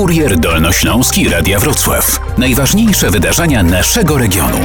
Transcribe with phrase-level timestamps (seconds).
[0.00, 2.20] Kurier Dolnośląski Radia Wrocław.
[2.38, 4.58] Najważniejsze wydarzenia naszego regionu.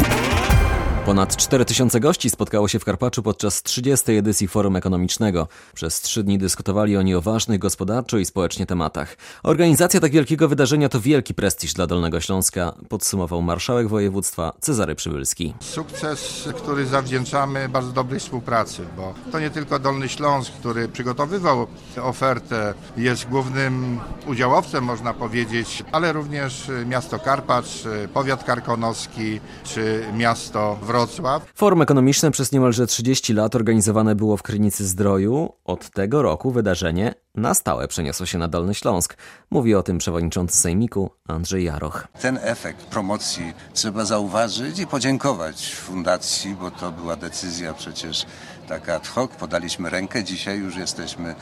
[1.06, 4.12] Ponad 4000 gości spotkało się w Karpaczu podczas 30.
[4.12, 5.48] edycji Forum Ekonomicznego.
[5.74, 9.18] Przez trzy dni dyskutowali oni o ważnych gospodarczo i społecznie tematach.
[9.44, 15.54] Organizacja tak wielkiego wydarzenia to wielki prestiż dla Dolnego Śląska, podsumował marszałek województwa Cezary Przybylski.
[15.60, 21.68] Sukces, który zawdzięczamy bardzo dobrej współpracy, bo to nie tylko Dolny Śląsk, który przygotowywał
[22.02, 27.68] ofertę, jest głównym udziałowcem, można powiedzieć, ale również miasto Karpacz,
[28.14, 30.95] powiat karkonoski czy miasto Wrocław.
[30.96, 31.52] Wrocław.
[31.56, 35.50] Forum ekonomiczne przez niemalże 30 lat organizowane było w Krynicy Zdroju.
[35.66, 39.18] Od tego roku wydarzenie na stałe przeniosło się na Dolny Śląsk.
[39.52, 42.08] Mówi o tym przewodniczący Sejmiku Andrzej Jaroch.
[42.22, 48.26] Ten efekt promocji trzeba zauważyć i podziękować fundacji, bo to była decyzja przecież
[48.68, 49.32] taka ad hoc.
[49.40, 51.36] Podaliśmy rękę, dzisiaj już jesteśmy,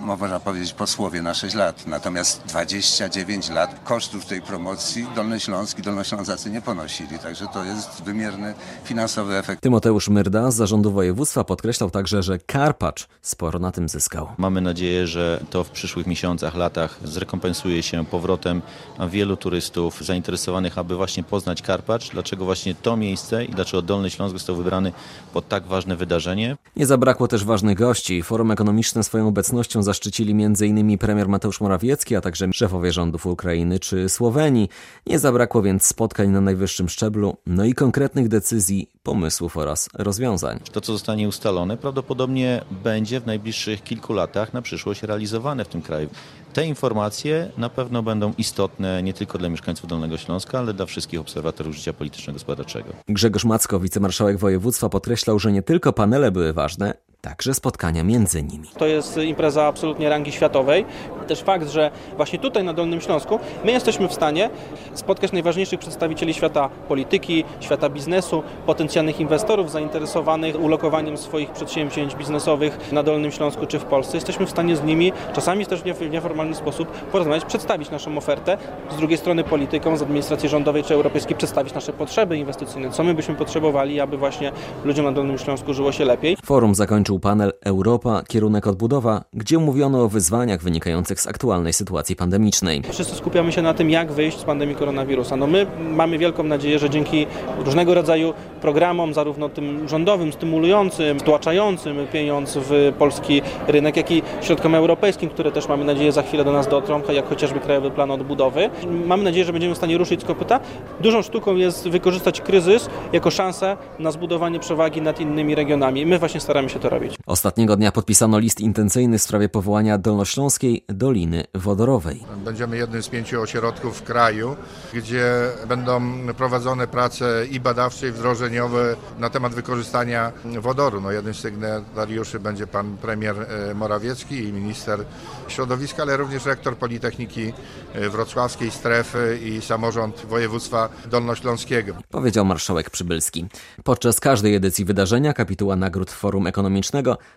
[0.00, 1.86] można powiedzieć, posłowie na 6 lat.
[1.86, 7.18] Natomiast 29 lat kosztów tej promocji Dolny Śląsk i Dolnoślązacy nie ponosili.
[7.18, 8.54] Także to jest wymierny
[8.84, 9.62] finansowy efekt.
[9.62, 14.28] Tymoteusz Myrda z zarządu województwa podkreślał także, że Karpacz sporo na tym zyskał.
[14.38, 15.17] Mamy nadzieję, że
[15.50, 18.62] to w przyszłych miesiącach, latach zrekompensuje się powrotem
[19.10, 22.10] wielu turystów zainteresowanych, aby właśnie poznać Karpacz.
[22.10, 24.92] Dlaczego właśnie to miejsce i dlaczego Dolny Śląsk został wybrany
[25.32, 26.56] pod tak ważne wydarzenie?
[26.76, 28.22] Nie zabrakło też ważnych gości.
[28.22, 30.98] Forum ekonomiczne swoją obecnością zaszczycili m.in.
[30.98, 34.68] premier Mateusz Morawiecki, a także szefowie rządów Ukrainy czy Słowenii.
[35.06, 40.60] Nie zabrakło więc spotkań na najwyższym szczeblu, no i konkretnych decyzji, pomysłów oraz rozwiązań.
[40.72, 45.82] To, co zostanie ustalone, prawdopodobnie będzie w najbliższych kilku latach na przyszłość realizowane w tym
[45.82, 46.08] kraju.
[46.52, 51.20] Te informacje na pewno będą istotne nie tylko dla mieszkańców Dolnego Śląska, ale dla wszystkich
[51.20, 52.92] obserwatorów życia polityczno-gospodarczego.
[53.08, 58.68] Grzegorz Macko, wicemarszałek województwa, podkreślał, że nie tylko panele były ważne, także spotkania między nimi.
[58.78, 60.84] To jest impreza absolutnie rangi światowej.
[61.26, 64.50] Też fakt, że właśnie tutaj na Dolnym Śląsku my jesteśmy w stanie
[64.94, 73.02] spotkać najważniejszych przedstawicieli świata polityki, świata biznesu, potencjalnych inwestorów zainteresowanych ulokowaniem swoich przedsięwzięć biznesowych na
[73.02, 74.16] Dolnym Śląsku czy w Polsce.
[74.16, 78.58] Jesteśmy w stanie z nimi, czasami też w nieformalny sposób porozmawiać, przedstawić naszą ofertę,
[78.90, 83.14] z drugiej strony polityką, z administracji rządowej czy europejskiej przedstawić nasze potrzeby inwestycyjne, co my
[83.14, 84.52] byśmy potrzebowali, aby właśnie
[84.84, 86.36] ludziom na Dolnym Śląsku żyło się lepiej.
[86.44, 86.74] Forum
[87.16, 92.82] panel Europa, kierunek odbudowa, gdzie mówiono o wyzwaniach wynikających z aktualnej sytuacji pandemicznej.
[92.90, 95.36] Wszyscy skupiamy się na tym, jak wyjść z pandemii koronawirusa.
[95.36, 97.26] No my mamy wielką nadzieję, że dzięki
[97.64, 104.74] różnego rodzaju programom, zarówno tym rządowym, stymulującym, stłaczającym pieniądz w polski rynek, jak i środkom
[104.74, 108.70] europejskim, które też mamy nadzieję za chwilę do nas dotrą, jak chociażby Krajowy Plan Odbudowy.
[109.06, 110.60] Mamy nadzieję, że będziemy w stanie ruszyć z kopyta.
[111.00, 116.06] Dużą sztuką jest wykorzystać kryzys jako szansę na zbudowanie przewagi nad innymi regionami.
[116.06, 116.97] My właśnie staramy się to robić.
[117.26, 122.24] Ostatniego dnia podpisano list intencyjny w sprawie powołania Dolnośląskiej Doliny Wodorowej.
[122.44, 124.56] Będziemy jednym z pięciu ośrodków w kraju,
[124.94, 125.24] gdzie
[125.68, 126.00] będą
[126.36, 131.00] prowadzone prace i badawcze, i wdrożeniowe na temat wykorzystania wodoru.
[131.00, 135.04] No, jednym z sygnatariuszy będzie pan premier e, Morawiecki i minister
[135.48, 137.52] środowiska, ale również rektor Politechniki
[137.94, 141.94] e, Wrocławskiej Strefy i samorząd województwa dolnośląskiego.
[142.10, 143.46] Powiedział marszałek Przybylski.
[143.84, 146.87] Podczas każdej edycji wydarzenia kapituła nagród Forum Ekonomicznego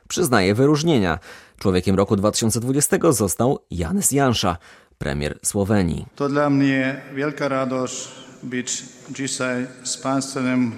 [0.08, 1.20] przyznaje wyróżnienia.
[1.60, 4.58] Człowiekiem roku 2020 został Janes Jansza,
[4.98, 6.06] premier Słowenii.
[6.16, 8.08] To dla mnie wielka radość
[8.44, 10.72] być dzisiaj z Państwem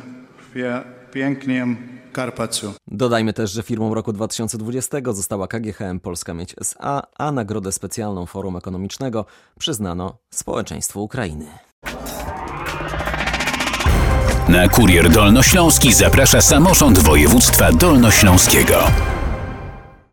[0.53, 0.81] w
[1.11, 1.77] pięknym
[2.13, 2.73] Karpaczu.
[2.87, 8.57] Dodajmy też, że firmą roku 2020 została KGHM Polska Mieć SA, a nagrodę specjalną Forum
[8.57, 9.25] Ekonomicznego
[9.59, 11.45] przyznano społeczeństwu Ukrainy.
[14.53, 19.12] Na kurier dolnośląski zaprasza samorząd województwa dolnośląskiego.